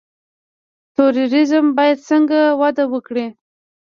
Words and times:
توریزم 0.95 1.65
باید 1.77 1.97
څنګه 2.09 2.39
وده 2.61 2.85
وکړي؟ 2.93 3.25